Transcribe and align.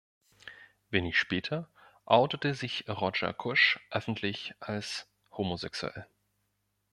Wenig 0.89 1.15
später 1.19 1.69
outete 2.05 2.55
sich 2.55 2.85
Roger 2.89 3.33
Kusch 3.35 3.79
öffentlich 3.91 4.55
als 4.59 5.07
homosexuell. 5.33 6.07